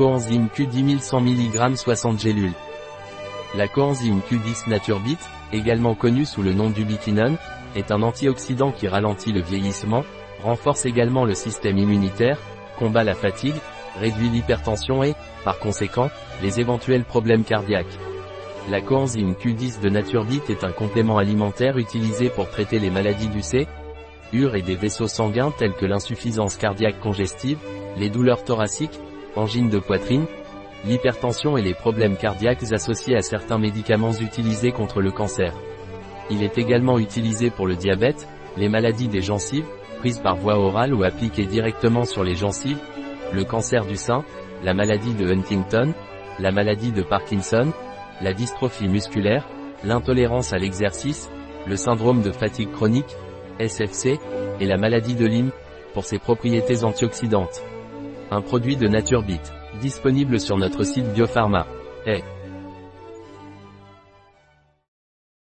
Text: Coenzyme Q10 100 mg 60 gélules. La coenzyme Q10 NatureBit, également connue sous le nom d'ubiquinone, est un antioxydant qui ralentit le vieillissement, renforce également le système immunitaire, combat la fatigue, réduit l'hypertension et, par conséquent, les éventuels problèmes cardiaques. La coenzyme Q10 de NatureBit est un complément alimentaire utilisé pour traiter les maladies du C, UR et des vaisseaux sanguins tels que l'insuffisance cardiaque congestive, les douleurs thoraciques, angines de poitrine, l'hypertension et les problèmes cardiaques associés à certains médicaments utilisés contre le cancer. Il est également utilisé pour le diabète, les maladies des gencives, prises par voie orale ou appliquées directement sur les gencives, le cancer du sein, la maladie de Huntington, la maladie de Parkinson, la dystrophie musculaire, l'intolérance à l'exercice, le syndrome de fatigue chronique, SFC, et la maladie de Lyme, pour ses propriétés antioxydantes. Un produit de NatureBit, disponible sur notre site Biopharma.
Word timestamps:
Coenzyme 0.00 0.46
Q10 0.46 1.00
100 1.00 1.20
mg 1.20 1.76
60 1.76 2.18
gélules. 2.18 2.54
La 3.54 3.68
coenzyme 3.68 4.20
Q10 4.20 4.70
NatureBit, 4.70 5.18
également 5.52 5.94
connue 5.94 6.24
sous 6.24 6.40
le 6.40 6.54
nom 6.54 6.70
d'ubiquinone, 6.70 7.36
est 7.76 7.92
un 7.92 8.00
antioxydant 8.00 8.72
qui 8.72 8.88
ralentit 8.88 9.30
le 9.30 9.42
vieillissement, 9.42 10.02
renforce 10.42 10.86
également 10.86 11.26
le 11.26 11.34
système 11.34 11.76
immunitaire, 11.76 12.38
combat 12.78 13.04
la 13.04 13.14
fatigue, 13.14 13.60
réduit 14.00 14.30
l'hypertension 14.30 15.04
et, 15.04 15.12
par 15.44 15.58
conséquent, 15.58 16.08
les 16.40 16.60
éventuels 16.60 17.04
problèmes 17.04 17.44
cardiaques. 17.44 17.98
La 18.70 18.80
coenzyme 18.80 19.34
Q10 19.34 19.82
de 19.82 19.90
NatureBit 19.90 20.44
est 20.48 20.64
un 20.64 20.72
complément 20.72 21.18
alimentaire 21.18 21.76
utilisé 21.76 22.30
pour 22.30 22.48
traiter 22.48 22.78
les 22.78 22.88
maladies 22.88 23.28
du 23.28 23.42
C, 23.42 23.68
UR 24.32 24.54
et 24.54 24.62
des 24.62 24.76
vaisseaux 24.76 25.08
sanguins 25.08 25.52
tels 25.58 25.74
que 25.74 25.84
l'insuffisance 25.84 26.56
cardiaque 26.56 27.00
congestive, 27.00 27.58
les 27.98 28.08
douleurs 28.08 28.44
thoraciques, 28.44 28.98
angines 29.36 29.68
de 29.68 29.78
poitrine, 29.78 30.26
l'hypertension 30.84 31.56
et 31.56 31.62
les 31.62 31.74
problèmes 31.74 32.16
cardiaques 32.16 32.72
associés 32.72 33.16
à 33.16 33.22
certains 33.22 33.58
médicaments 33.58 34.12
utilisés 34.12 34.72
contre 34.72 35.00
le 35.00 35.10
cancer. 35.10 35.52
Il 36.30 36.42
est 36.42 36.58
également 36.58 36.98
utilisé 36.98 37.50
pour 37.50 37.66
le 37.66 37.76
diabète, 37.76 38.28
les 38.56 38.68
maladies 38.68 39.08
des 39.08 39.20
gencives, 39.20 39.66
prises 39.98 40.18
par 40.18 40.36
voie 40.36 40.58
orale 40.58 40.94
ou 40.94 41.02
appliquées 41.02 41.46
directement 41.46 42.04
sur 42.04 42.24
les 42.24 42.34
gencives, 42.34 42.80
le 43.32 43.44
cancer 43.44 43.84
du 43.84 43.96
sein, 43.96 44.24
la 44.64 44.74
maladie 44.74 45.14
de 45.14 45.30
Huntington, 45.30 45.92
la 46.38 46.52
maladie 46.52 46.92
de 46.92 47.02
Parkinson, 47.02 47.72
la 48.22 48.32
dystrophie 48.32 48.88
musculaire, 48.88 49.46
l'intolérance 49.84 50.52
à 50.52 50.58
l'exercice, 50.58 51.30
le 51.66 51.76
syndrome 51.76 52.22
de 52.22 52.32
fatigue 52.32 52.72
chronique, 52.72 53.16
SFC, 53.58 54.18
et 54.60 54.66
la 54.66 54.76
maladie 54.76 55.14
de 55.14 55.26
Lyme, 55.26 55.50
pour 55.94 56.04
ses 56.04 56.18
propriétés 56.18 56.84
antioxydantes. 56.84 57.62
Un 58.32 58.42
produit 58.42 58.76
de 58.76 58.86
NatureBit, 58.86 59.40
disponible 59.80 60.38
sur 60.38 60.56
notre 60.56 60.84
site 60.84 61.12
Biopharma. 61.12 61.66